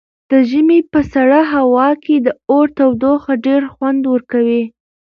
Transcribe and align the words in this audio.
د 0.31 0.33
ژمي 0.49 0.79
په 0.91 0.99
سړه 1.13 1.39
هوا 1.55 1.89
کې 2.03 2.15
د 2.25 2.27
اور 2.51 2.67
تودوخه 2.77 3.33
ډېره 3.45 3.67
خوند 3.73 4.01
ورکوي. 4.13 4.63